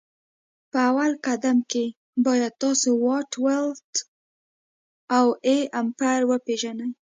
[0.71, 1.85] په اول قدم کي
[2.25, 3.91] باید تاسو واټ ولټ
[5.19, 6.89] او A امپري وپيژني